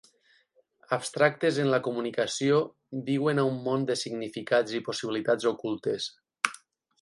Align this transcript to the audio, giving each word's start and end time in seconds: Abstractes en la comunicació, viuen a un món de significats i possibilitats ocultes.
Abstractes 0.95 1.59
en 1.63 1.69
la 1.73 1.79
comunicació, 1.87 2.61
viuen 3.09 3.43
a 3.43 3.45
un 3.51 3.59
món 3.67 3.85
de 3.91 3.99
significats 4.05 4.75
i 4.81 4.83
possibilitats 4.89 5.47
ocultes. 5.55 6.11